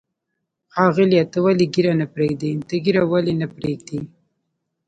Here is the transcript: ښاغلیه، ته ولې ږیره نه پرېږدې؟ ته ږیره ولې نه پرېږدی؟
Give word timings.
ښاغلیه، 0.73 1.23
ته 1.31 1.37
ولې 1.45 1.65
ږیره 1.73 1.93
نه 2.01 2.05
پرېږدې؟ 2.13 2.49
ته 2.67 2.75
ږیره 2.83 3.03
ولې 3.11 3.33
نه 3.41 3.47
پرېږدی؟ 3.55 3.99